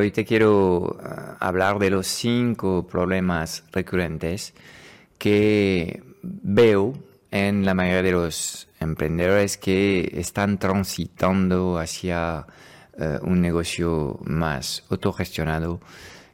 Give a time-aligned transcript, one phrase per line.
[0.00, 0.96] Hoy te quiero uh,
[1.40, 4.54] hablar de los cinco problemas recurrentes
[5.18, 6.94] que veo
[7.30, 12.46] en la mayoría de los emprendedores que están transitando hacia
[12.96, 15.82] uh, un negocio más autogestionado.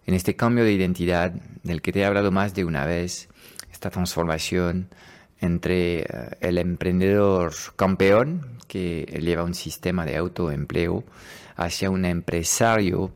[0.07, 1.33] En este cambio de identidad
[1.65, 3.29] del que te he hablado más de una vez,
[3.73, 4.91] esta transformación
[5.41, 11.03] entre uh, el emprendedor campeón que lleva un sistema de autoempleo
[11.57, 13.11] hacia un empresario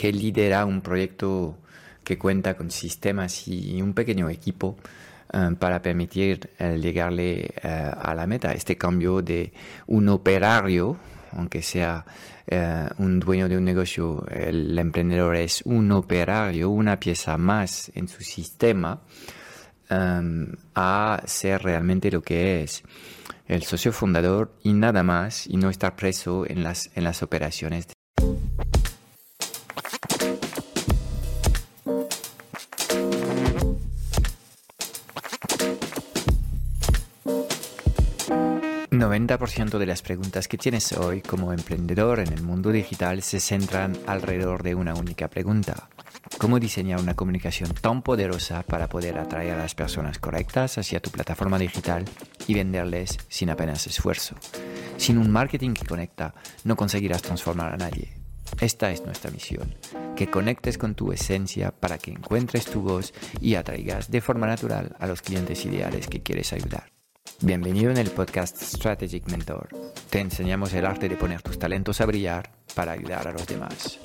[0.00, 1.58] que lidera un proyecto
[2.02, 4.78] que cuenta con sistemas y un pequeño equipo
[5.30, 8.54] eh, para permitir eh, llegarle eh, a la meta.
[8.54, 9.52] Este cambio de
[9.88, 10.96] un operario,
[11.32, 12.06] aunque sea
[12.96, 18.22] un dueño de un negocio, el emprendedor es un operario, una pieza más en su
[18.22, 19.02] sistema,
[20.74, 22.82] a ser realmente lo que es
[23.46, 27.86] el socio fundador y nada más y no estar preso en las, en las operaciones.
[39.00, 43.96] 90% de las preguntas que tienes hoy como emprendedor en el mundo digital se centran
[44.06, 45.88] alrededor de una única pregunta.
[46.38, 51.10] ¿Cómo diseñar una comunicación tan poderosa para poder atraer a las personas correctas hacia tu
[51.10, 52.04] plataforma digital
[52.46, 54.34] y venderles sin apenas esfuerzo?
[54.98, 58.18] Sin un marketing que conecta, no conseguirás transformar a nadie.
[58.60, 59.74] Esta es nuestra misión,
[60.14, 64.94] que conectes con tu esencia para que encuentres tu voz y atraigas de forma natural
[64.98, 66.99] a los clientes ideales que quieres ayudar.
[67.42, 69.70] Bienvenido en el podcast Strategic Mentor.
[70.10, 73.98] Te enseñamos el arte de poner tus talentos a brillar para ayudar a los demás.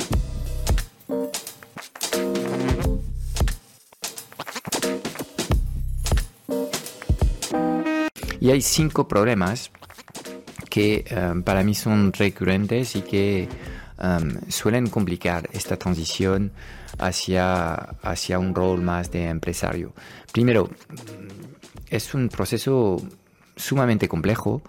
[8.39, 9.69] Y hay cinco problemas
[10.69, 13.49] que um, para mí son recurrentes y que
[14.01, 16.53] um, suelen complicar esta transición
[16.99, 19.93] hacia, hacia un rol más de empresario.
[20.31, 20.69] Primero,
[21.89, 23.01] es un proceso
[23.55, 24.61] sumamente complejo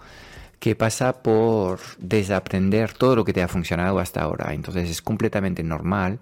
[0.59, 4.53] que pasa por desaprender todo lo que te ha funcionado hasta ahora.
[4.53, 6.19] Entonces es completamente normal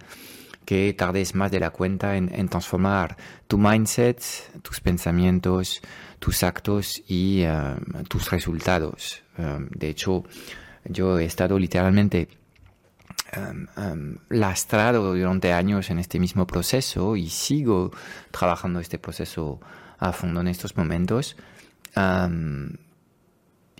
[0.65, 3.15] que tardes más de la cuenta en, transformar
[3.47, 4.21] tu mindset,
[4.61, 5.81] tus pensamientos,
[6.19, 9.21] tus actos y um, tus resultados.
[9.37, 10.23] Um, de hecho,
[10.85, 12.27] yo he estado literalmente
[13.37, 17.91] um, lastrado durante años en este mismo proceso y sigo
[18.31, 19.59] trabajando este proceso
[19.99, 21.37] a fondo en estos momentos.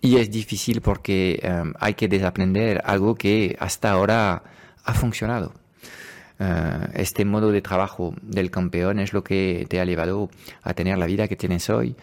[0.02, 1.42] Y es difícil porque
[1.80, 4.44] hay que desaprender algo que hasta ahora
[4.84, 5.54] ha funcionado.
[6.38, 10.30] Uh, este modo de trabajo del campeón es lo que te ha llevado
[10.64, 11.96] a tener la vida que tienes hoy,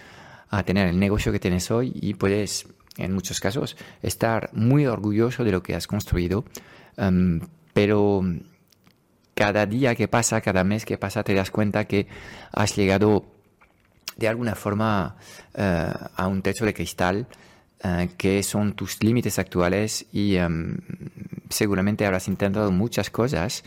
[0.49, 5.45] a tener el negocio que tienes hoy y puedes, en muchos casos, estar muy orgulloso
[5.45, 6.47] de lo que has construido,
[7.75, 8.25] pero
[9.35, 12.07] cada día que pasa, cada mes que pasa, te das cuenta que
[12.53, 13.27] has llegado
[14.17, 15.17] de alguna forma
[15.55, 17.27] eh, a un techo de cristal
[17.85, 20.77] eh, que son tus límites actuales y em,
[21.49, 23.65] seguramente habrás intentado muchas cosas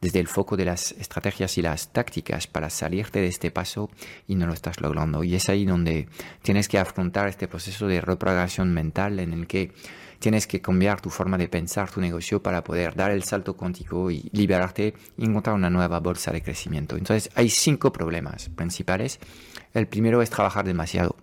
[0.00, 3.90] desde el foco de las estrategias y las tácticas para salirte de este paso
[4.28, 5.24] y no lo estás logrando.
[5.24, 6.08] Y es ahí donde
[6.42, 9.72] tienes que afrontar este proceso de reprogramación mental en el que
[10.18, 14.10] tienes que cambiar tu forma de pensar tu negocio para poder dar el salto cuántico
[14.10, 16.96] y liberarte y encontrar una nueva bolsa de crecimiento.
[16.96, 19.18] Entonces hay cinco problemas principales.
[19.74, 21.16] El primero es trabajar demasiado.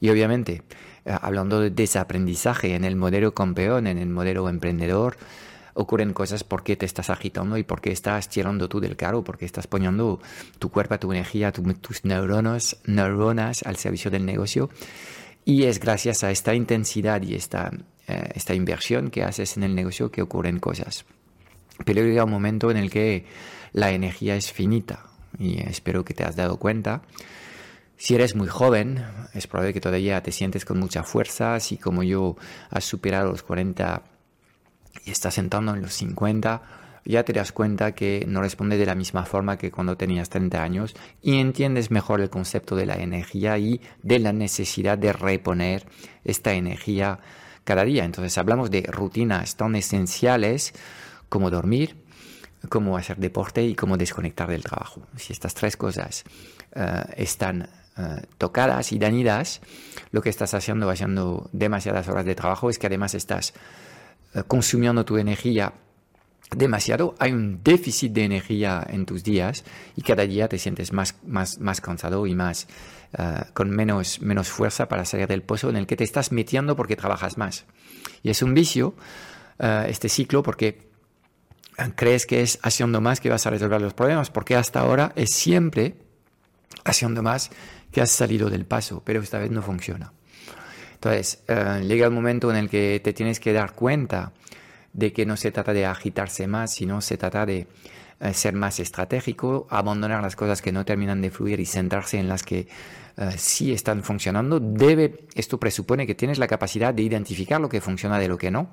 [0.00, 0.62] Y obviamente,
[1.04, 5.16] eh, hablando de desaprendizaje en el modelo campeón, en el modelo emprendedor,
[5.74, 9.66] ocurren cosas porque te estás agitando y porque estás tirando tú del carro, porque estás
[9.66, 10.20] poniendo
[10.58, 14.70] tu cuerpo, tu energía, tus neuronas, neuronas al servicio del negocio.
[15.44, 17.70] Y es gracias a esta intensidad y esta,
[18.06, 21.04] eh, esta inversión que haces en el negocio que ocurren cosas.
[21.84, 23.26] Pero llega un momento en el que
[23.72, 25.06] la energía es finita
[25.38, 27.02] y espero que te has dado cuenta
[27.96, 29.02] si eres muy joven,
[29.34, 32.36] es probable que todavía te sientes con mucha fuerza, así como yo
[32.70, 34.02] has superado los 40
[35.06, 36.62] y estás entrando en los 50,
[37.04, 40.62] ya te das cuenta que no responde de la misma forma que cuando tenías 30
[40.62, 45.86] años y entiendes mejor el concepto de la energía y de la necesidad de reponer
[46.24, 47.20] esta energía
[47.64, 48.04] cada día.
[48.04, 50.72] Entonces hablamos de rutinas tan esenciales
[51.28, 52.04] como dormir,
[52.68, 55.02] como hacer deporte y como desconectar del trabajo.
[55.16, 56.24] Si estas tres cosas
[56.76, 57.68] uh, están
[57.98, 59.60] uh, tocadas y dañidas,
[60.12, 63.54] lo que estás haciendo, haciendo demasiadas horas de trabajo, es que además estás
[64.34, 65.72] uh, consumiendo tu energía
[66.50, 69.64] demasiado, hay un déficit de energía en tus días
[69.96, 72.68] y cada día te sientes más, más, más cansado y más
[73.52, 76.96] con menos, menos fuerza para salir del pozo en el que te estás metiendo porque
[76.96, 77.64] trabajas más.
[78.24, 78.96] Y es un vicio
[79.60, 80.88] este ciclo porque
[81.94, 85.30] crees que es haciendo más que vas a resolver los problemas, porque hasta ahora es
[85.30, 85.94] siempre
[86.84, 87.50] haciendo más
[87.92, 90.12] que has salido del paso, pero esta vez no funciona.
[90.94, 94.32] Entonces, eh, llega el momento en el que te tienes que dar cuenta
[94.94, 97.66] de que no se trata de agitarse más, sino se trata de
[98.20, 102.28] eh, ser más estratégico, abandonar las cosas que no terminan de fluir y centrarse en
[102.28, 102.68] las que
[103.16, 104.60] eh, sí están funcionando.
[104.60, 108.50] Debe, esto presupone que tienes la capacidad de identificar lo que funciona de lo que
[108.50, 108.68] no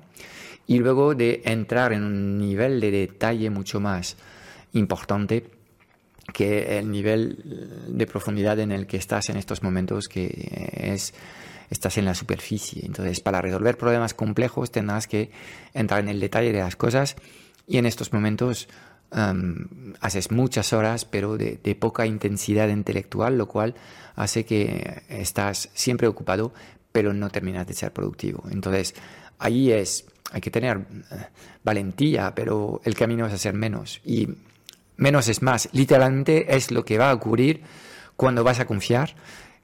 [0.66, 4.16] y luego de entrar en un nivel de detalle mucho más
[4.74, 5.50] importante
[6.32, 10.30] que el nivel de profundidad en el que estás en estos momentos, que
[10.72, 11.12] es
[11.72, 12.84] estás en la superficie.
[12.84, 15.30] Entonces, para resolver problemas complejos tendrás que
[15.72, 17.16] entrar en el detalle de las cosas
[17.66, 18.68] y en estos momentos
[19.10, 23.74] um, haces muchas horas, pero de, poca intensidad intelectual, lo cual
[24.14, 26.52] hace que estás siempre ocupado,
[26.92, 28.44] pero no terminas de ser productivo.
[28.50, 28.94] Entonces,
[29.38, 31.26] ahí es, hay que tener eh,
[31.64, 34.00] valentía, pero el camino es hacer menos.
[34.04, 34.28] Y
[34.96, 35.70] menos es más.
[35.72, 37.62] Literalmente es lo que va a ocurrir
[38.16, 39.14] cuando vas a confiar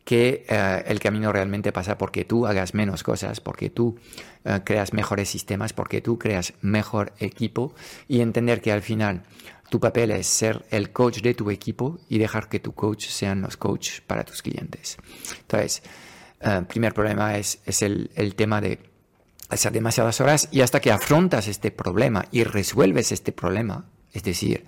[0.09, 3.99] que eh, el camino realmente pasa porque tú hagas menos cosas, porque tú
[4.43, 7.75] eh, creas mejores sistemas, porque tú creas mejor equipo
[8.09, 9.25] y entender que al final
[9.69, 13.43] tu papel es ser el coach de tu equipo y dejar que tu coach sean
[13.43, 14.97] los coaches para tus clientes.
[15.41, 15.83] Entonces,
[16.41, 18.79] el eh, primer problema es, es el, el tema de
[19.51, 23.85] hacer demasiadas horas y hasta que afrontas este problema y resuelves este problema,
[24.15, 24.65] es decir,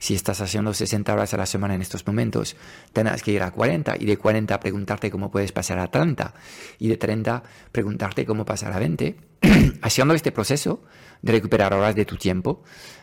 [0.00, 2.56] si estás haciendo 60 horas a la semana en estos momentos,
[2.92, 6.34] tendrás que ir a 40 y de 40 preguntarte cómo puedes pasar a 30
[6.78, 9.16] y de 30 preguntarte cómo pasar a 20.
[9.82, 10.82] haciendo este proceso
[11.22, 12.62] de recuperar horas de tu tiempo,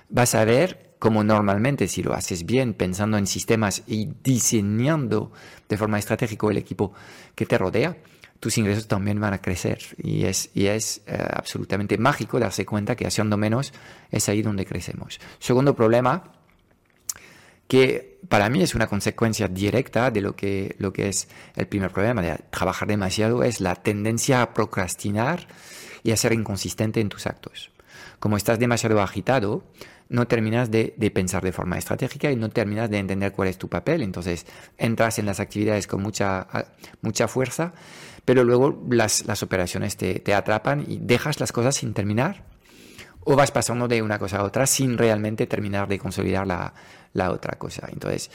[0.10, 5.32] vas a ver cómo normalmente, si lo haces bien, pensando en sistemas y diseñando
[5.70, 6.94] de forma estratégica el equipo
[7.36, 7.98] que te rodea,
[8.40, 9.80] tus ingresos también van a crecer.
[9.98, 13.74] Y es, y es eh, absolutamente mágico darse cuenta que haciendo menos
[14.12, 15.20] es ahí donde crecemos.
[15.40, 16.37] Segundo problema
[17.68, 21.92] que para mí es una consecuencia directa de lo que, lo que es el primer
[21.92, 25.48] problema de trabajar demasiado, es la tendencia a procrastinar
[26.04, 27.72] y a ser inconsistente en tus actos.
[28.20, 29.64] Como estás demasiado agitado,
[30.10, 33.68] no terminas de, pensar de forma estratégica y no terminas de entender cuál es tu
[33.68, 34.02] papel.
[34.02, 34.46] Entonces
[34.78, 36.48] entras en las actividades con mucha,
[37.02, 37.74] mucha fuerza,
[38.26, 42.47] pero luego las, las operaciones te, te atrapan y dejas las cosas sin terminar
[43.30, 46.74] o vas pasando de una cosa a otra sin realmente terminar de consolidar la,
[47.12, 47.90] la otra cosa.
[47.92, 48.32] Entonces,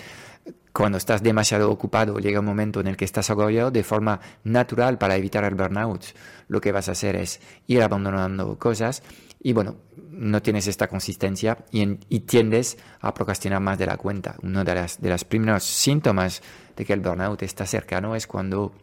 [0.70, 4.98] cuando estás demasiado ocupado, llega un momento en el que estás agobiado de forma natural
[4.98, 6.04] para evitar el burnout.
[6.48, 9.02] Lo que vas a hacer es ir abandonando cosas
[9.40, 9.76] y bueno,
[10.10, 11.86] no tienes esta consistencia y,
[12.20, 14.36] tiendes a procrastinar más de la cuenta.
[14.42, 16.42] Uno de las, de los primeros síntomas
[16.76, 18.74] de que el burnout está cercano es cuando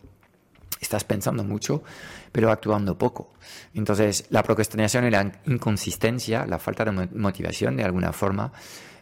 [0.79, 1.83] estás pensando mucho,
[2.31, 3.33] pero actuando poco.
[3.73, 8.51] Entonces, la procrastinación y la inconsistencia, la falta de motivación de alguna forma,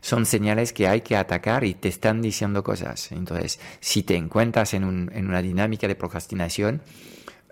[0.01, 3.11] son señales que hay que atacar y te están diciendo cosas.
[3.11, 6.81] Entonces, si te encuentras en, una dinámica de procrastinación,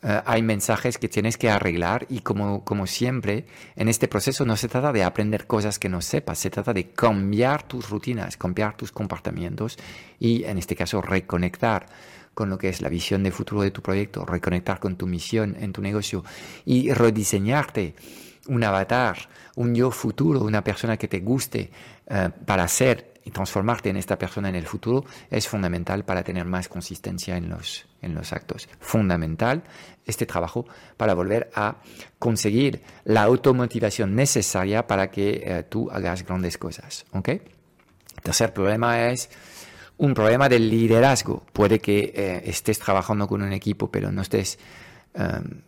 [0.08, 4.56] eh, hay mensajes que tienes que arreglar y como, como siempre, en este proceso no
[4.56, 8.78] se trata de aprender cosas que no sepas, se trata de cambiar tus rutinas, cambiar
[8.78, 9.78] tus comportamientos
[10.20, 11.88] y en este caso reconectar
[12.36, 15.58] con lo que es la visión de futuro de tu proyecto, reconectar con tu misión
[15.60, 16.24] en tu negocio
[16.66, 17.96] y rediseñarte
[18.48, 19.18] un avatar,
[19.56, 21.72] un yo futuro, una persona que te guste
[22.06, 26.46] eh, para ser y transformarte en esta persona en el futuro es fundamental para tener
[26.46, 28.70] más consistencia en los, en los actos.
[28.80, 29.64] Fundamental
[30.06, 31.78] este trabajo para volver a
[32.20, 37.06] conseguir la automotivación necesaria para que eh, tú hagas grandes cosas.
[37.12, 37.30] ¿ok?
[38.22, 39.30] tercer problema es
[39.98, 41.44] un problema del liderazgo.
[41.52, 44.58] Puede que eh, estés trabajando con un equipo, pero no estés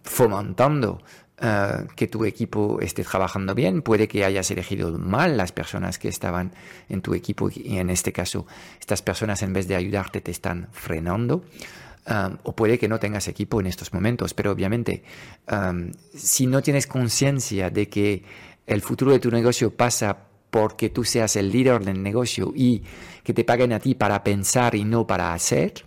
[0.03, 1.01] fomentando
[1.39, 6.07] eh, que tu equipo esté trabajando bien, puede que hayas elegido mal las personas que
[6.07, 6.51] estaban
[6.89, 8.47] en tu equipo y en este caso
[8.79, 11.43] estas personas en vez de ayudarte te están frenando.
[12.09, 15.03] Um, o puede que no tengas equipo en estos momentos, pero obviamente
[15.51, 18.23] um, si no tienes conciencia de que
[18.65, 20.17] el futuro de tu negocio pasa
[20.49, 22.81] porque tú seas el líder del negocio y
[23.23, 25.85] que te paguen a ti para pensar y no para hacer,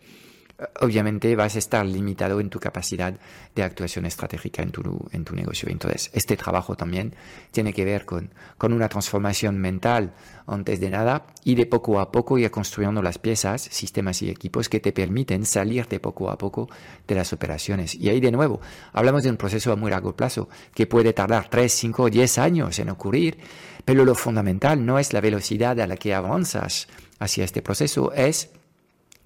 [0.81, 3.15] obviamente vas a estar limitado en tu capacidad
[3.55, 5.69] de actuación estratégica en tu, en tu negocio.
[5.69, 7.15] Entonces, este trabajo también
[7.51, 10.13] tiene que ver con, con una transformación mental
[10.47, 14.69] antes de nada y de poco a poco ir construyendo las piezas, sistemas y equipos
[14.69, 16.69] que te permiten salir de poco a poco
[17.07, 17.95] de las operaciones.
[17.95, 18.61] Y ahí de nuevo,
[18.93, 22.39] hablamos de un proceso a muy largo plazo que puede tardar 3, 5 o 10
[22.39, 23.39] años en ocurrir,
[23.85, 26.89] pero lo fundamental no es la velocidad a la que avanzas
[27.19, 28.51] hacia este proceso, es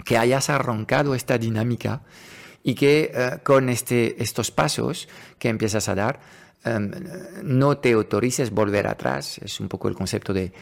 [0.04, 2.02] que hayas arrancado esta dinámica
[2.62, 5.08] y que eh, con este, estos pasos
[5.38, 6.20] que empiezas a dar
[6.64, 6.90] em,
[7.42, 9.38] no te autorices volver atrás.
[9.38, 10.52] Es un poco el concepto de,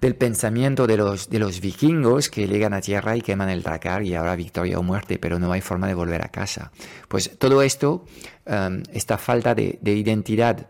[0.00, 4.04] del pensamiento de los, de los vikingos que llegan a tierra y queman el dracar
[4.04, 6.70] y ahora victoria o muerte, pero no hay forma de volver a casa.
[7.08, 8.04] Pues todo esto,
[8.46, 10.68] em, esta falta de, identidad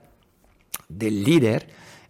[0.88, 1.68] del líder,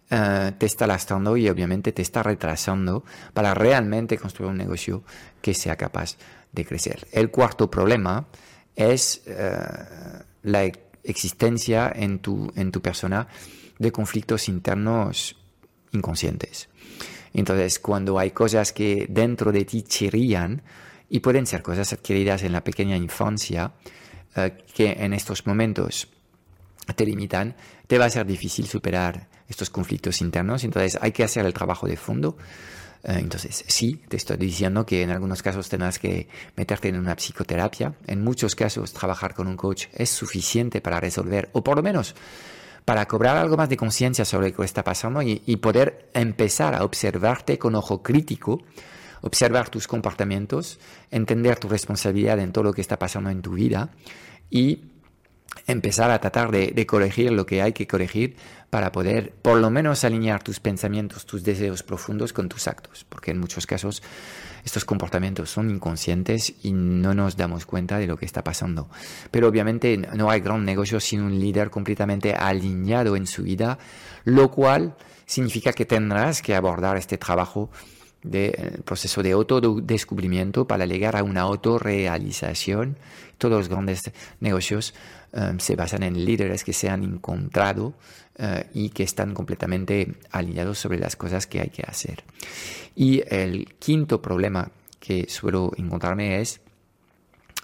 [0.09, 5.03] eh, te está lastrando y obviamente te está retrasando para realmente construir un negocio
[5.41, 6.17] que sea capaz
[6.51, 7.07] de crecer.
[7.11, 8.27] El cuarto problema
[8.75, 9.59] es eh,
[10.43, 10.71] la
[11.03, 13.27] existencia en tu, en tu persona
[13.77, 15.35] de conflictos internos
[15.91, 16.69] inconscientes.
[17.33, 20.63] Entonces, cuando hay cosas que dentro de ti chirrían,
[21.09, 23.73] y pueden ser cosas adquiridas en la pequeña infancia,
[24.35, 26.07] eh, que en estos momentos
[26.95, 27.55] te limitan,
[27.87, 30.63] te va a ser difícil superar estos conflictos internos.
[30.63, 32.37] Entonces, hay que hacer el trabajo de fondo.
[33.03, 37.15] Eh, entonces, sí, te estoy diciendo que en algunos casos tendrás que meterte en una
[37.15, 37.93] psicoterapia.
[38.07, 42.15] En muchos casos, trabajar con un coach es suficiente para resolver, o por lo menos
[42.89, 46.83] para cobrar algo más de conciencia sobre lo que está pasando y, poder empezar a
[46.83, 48.63] observarte con ojo crítico,
[49.21, 50.79] observar tus comportamientos,
[51.11, 53.89] entender tu responsabilidad en todo lo que está pasando en tu vida
[54.49, 54.85] y
[55.67, 58.35] empezar a tratar de, corregir lo que hay que corregir
[58.69, 63.31] para poder por lo menos alinear tus pensamientos, tus deseos profundos con tus actos, porque
[63.31, 64.01] en muchos casos
[64.63, 68.89] estos comportamientos son inconscientes y no nos damos cuenta de lo que está pasando.
[69.31, 73.77] Pero obviamente no hay gran negocio sin un líder completamente alineado en su vida,
[74.25, 77.69] lo cual significa que tendrás que abordar este trabajo
[78.23, 82.97] del de, proceso de autodescubrimiento para llegar a una autorrealización.
[83.37, 84.93] Todos los grandes negocios
[85.33, 87.93] eh, se basan en líderes que se han encontrado
[88.37, 92.23] eh, y que están completamente alineados sobre las cosas que hay que hacer.
[92.95, 96.61] Y el quinto problema que suelo encontrarme es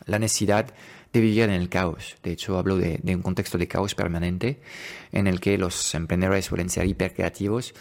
[0.05, 0.74] la necesidad
[1.15, 2.17] de vivir en el caos.
[2.24, 4.59] De hecho, hablo de, un contexto de caos permanente
[5.12, 7.74] en el que los emprendedores suelen ser hipercreativos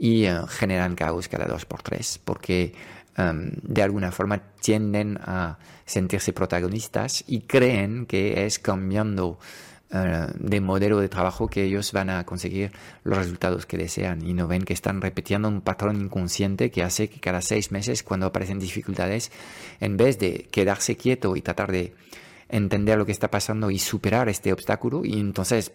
[0.00, 2.72] y eh, generan caos cada dos por tres, porque
[3.18, 9.38] em, de alguna forma tienden a sentirse protagonistas y creen que es cambiando
[9.92, 12.72] eh, de modelo de trabajo que ellos van a conseguir
[13.04, 17.10] los resultados que desean y no ven que están repitiendo un patrón inconsciente que hace
[17.10, 19.30] que cada seis meses cuando aparecen dificultades,
[19.80, 21.92] en vez de quedarse quieto y tratar de
[22.48, 25.72] entender lo que está pasando y superar este obstáculo y entonces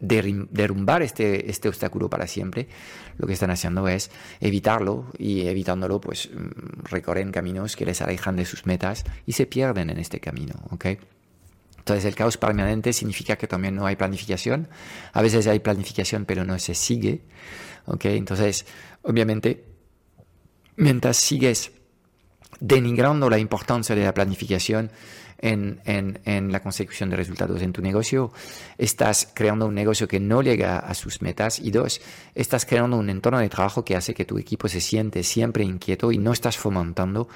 [0.00, 2.68] derrumbar este, este obstáculo para siempre,
[3.16, 4.10] lo que están haciendo es
[4.40, 9.46] evitarlo y evitándolo pues mm, recorren caminos que les alejan de sus metas y se
[9.46, 10.86] pierden en este camino, ¿ok?
[11.84, 14.68] Entonces el caos permanente significa que también no hay planificación.
[15.12, 17.20] A veces hay planificación pero no se sigue.
[17.84, 18.16] ¿okay?
[18.16, 18.64] Entonces,
[19.02, 19.66] obviamente,
[20.76, 21.72] mientras sigues
[22.58, 24.90] denigrando la importancia de la planificación
[25.44, 28.32] en, en, la consecución de resultados en tu negocio,
[28.78, 31.58] estás creando un negocio que no llega a sus metas.
[31.58, 32.00] Y dos,
[32.34, 36.10] estás creando un entorno de trabajo que hace que tu equipo se siente siempre inquieto
[36.10, 37.28] y no estás fomentando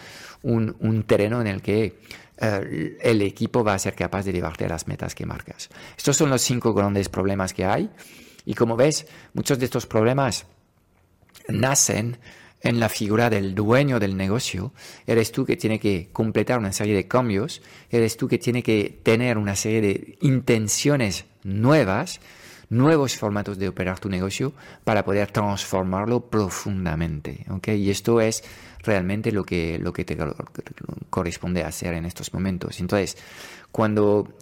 [0.43, 1.99] un, un terreno en el que
[2.39, 5.69] eh, el equipo va a ser capaz de llevarte a las metas que marcas.
[5.97, 7.91] Estos son los cinco grandes problemas que hay.
[8.47, 10.47] Y como ves, muchos de estos problemas
[11.49, 12.17] nacen
[12.61, 14.73] en la figura del dueño del negocio.
[15.07, 18.99] Eres tú que tiene que completar una serie de cambios, eres tú que tiene que
[19.03, 22.21] tener una serie de intenciones nuevas,
[22.71, 24.53] nuevos formatos de operar tu negocio
[24.85, 27.47] para poder transformarlo profundamente.
[27.67, 28.45] Y esto es
[28.83, 30.17] realmente lo que, lo que te
[31.11, 32.81] corresponde hacer en estos momentos.
[32.81, 33.17] Entonces,
[33.73, 34.35] cuando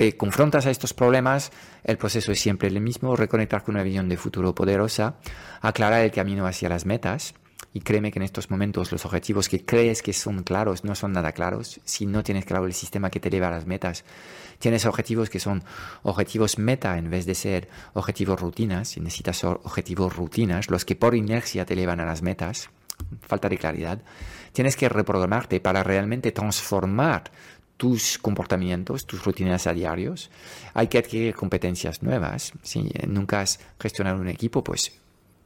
[0.00, 1.52] te confrontas a estos problemas,
[1.84, 5.16] el proceso es siempre el mismo, reconectar con una visión de futuro poderosa,
[5.60, 7.34] aclarar el camino hacia las metas.
[7.74, 11.12] Y créeme que en estos momentos los objetivos que crees que son claros no son
[11.12, 11.82] nada claros.
[11.84, 14.04] Si no tienes claro el sistema que te lleva a las metas,
[14.58, 15.62] tienes objetivos que son
[16.02, 18.96] objetivos meta en vez de ser objetivos rutinas.
[18.96, 22.70] Y necesitas objetivos rutinas, los que por inercia te llevan a las metas
[23.22, 24.00] falta de claridad,
[24.52, 27.30] tienes que reprogramarte para realmente transformar
[27.80, 30.30] tus comportamientos, tus rutinas a diarios.
[30.74, 32.52] Hay que adquirir competencias nuevas.
[32.60, 34.92] Si nunca has gestionado un equipo, pues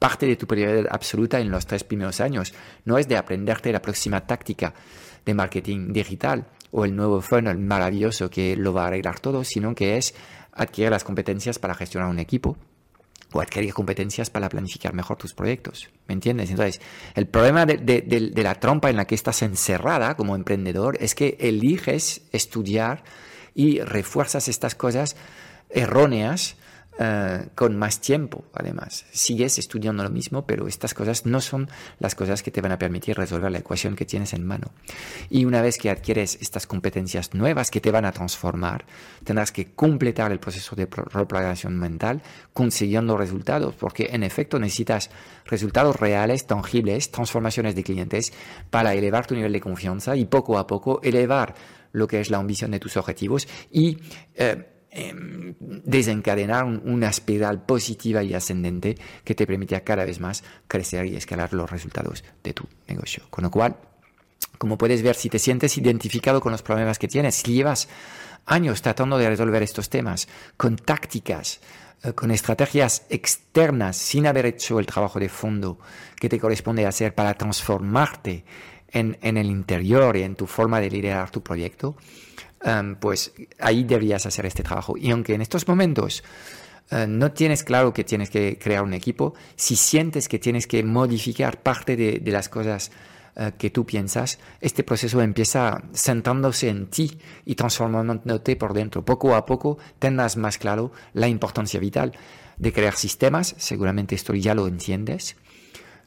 [0.00, 2.53] parte de tu prioridad absoluta en los tres primeros años
[2.85, 4.75] no es de aprenderte la próxima táctica
[5.25, 9.73] de marketing digital o el nuevo funnel maravilloso que lo va a arreglar todo, sino
[9.73, 10.12] que es
[10.50, 12.57] adquirir las competencias para gestionar un equipo,
[13.35, 15.91] o adquirir competencias para planificar mejor tus proyectos.
[16.07, 16.50] ¿Me entiendes?
[16.50, 16.81] Entonces,
[17.17, 22.23] el problema de, la trompa en la que estás encerrada como emprendedor es que eliges
[22.31, 23.03] estudiar
[23.55, 25.17] y refuerzas estas cosas
[25.69, 26.57] erróneas
[26.97, 29.05] eh, con más tiempo, además.
[29.11, 32.79] Sigues estudiando lo mismo, pero estas cosas no son las cosas que te van a
[32.79, 34.71] permitir resolver la ecuación que tienes en mano.
[35.29, 38.85] Y una vez que adquieres estas competencias nuevas que te van a transformar,
[39.25, 42.23] tendrás que completar el proceso de reprogramación mental
[42.53, 45.11] consiguiendo resultados, porque en efecto necesitas
[45.47, 48.33] resultados reales, tangibles, transformaciones de clientes
[48.71, 51.55] para elevar tu nivel de confianza y poco a poco elevar
[51.91, 53.99] lo que es la ambición de tus objetivos y
[54.35, 61.07] eh, Em, desencadenar una espiral positiva y ascendente que te permita cada vez más crecer
[61.07, 63.25] y escalar los resultados de tu negocio.
[63.29, 63.77] Con lo cual,
[64.57, 67.89] como puedes ver, si te sientes identificado con los problemas que tienes, si llevas
[68.47, 71.61] años tratando de resolver estos temas con tácticas,
[72.05, 75.81] eh, con estrategias externas, sin haber hecho el trabajo de fondo
[76.21, 78.45] que te corresponde hacer para transformarte
[78.95, 81.97] en, el interior y en tu forma de liderar tu proyecto,
[82.65, 84.97] Em, pues ahí deberías hacer este trabajo.
[84.97, 86.25] Y aunque en estos momentos
[86.91, 90.83] eh, no tienes claro que tienes que crear un equipo, si sientes que tienes que
[90.83, 92.91] modificar parte de, las cosas
[93.37, 99.05] eh, que tú piensas, este proceso empieza sentándose en ti y transformándote por dentro.
[99.05, 102.13] Poco a poco tendrás más claro la importancia vital
[102.57, 105.37] de crear sistemas, seguramente esto ya lo entiendes,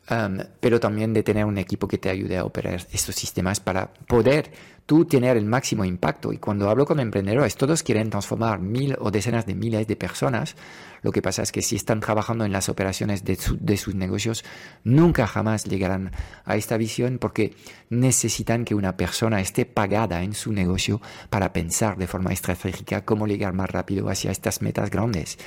[0.09, 3.93] em, pero también de tener un equipo que te ayude a operar estos sistemas para
[3.93, 4.51] poder
[4.87, 6.33] tú tener el máximo impacto.
[6.33, 10.55] Y cuando hablo con emprendedores, todos quieren transformar mil o decenas de miles de personas.
[11.03, 14.45] Lo que pasa es que si están trabajando en las operaciones de, de sus negocios,
[14.83, 16.11] nunca jamás llegarán
[16.45, 17.53] a esta visión porque
[17.89, 23.27] necesitan que una persona esté pagada en su negocio para pensar de forma estratégica cómo
[23.27, 25.37] llegar más rápido hacia estas metas grandes.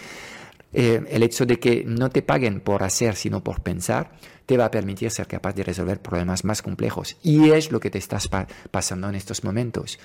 [0.73, 4.13] Eh, el hecho de que no te paguen por hacer, sino por pensar,
[4.51, 7.17] te va a permitir ser capaz de resolver problemas más complejos.
[7.23, 8.29] Y es lo que te estás
[8.73, 10.01] pasando en estos momentos.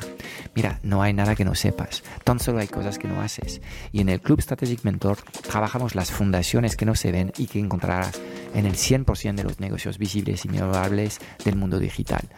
[0.55, 3.61] Mira, no hay nada que no sepas, tan solo hay cosas que no haces.
[3.93, 7.59] Y en el Club Strategic Mentor trabajamos las fundaciones que no se ven y que
[7.59, 8.21] encontrarás
[8.55, 12.29] en el 100% de los negocios visibles y memorables del mundo digital.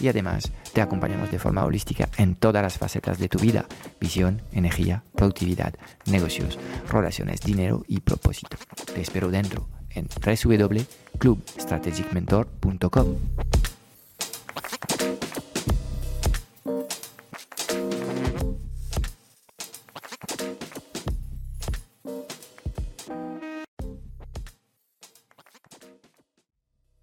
[0.00, 3.66] Y además te acompañamos de forma holística en todas las facetas de tu vida,
[4.00, 5.74] visión, energía, productividad,
[6.06, 6.58] negocios,
[6.90, 8.56] relaciones, dinero y propósito.
[8.94, 13.16] Te espero dentro en www.clubstrategicmentor.com.